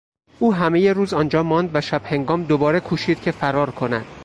[0.39, 4.05] او همهی روز آنجا ماند و شب هنگام دوباره کوشید که فرار کند.